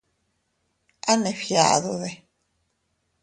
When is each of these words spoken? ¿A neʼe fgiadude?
¿A 1.11 1.13
neʼe 1.21 1.33
fgiadude? 1.39 2.11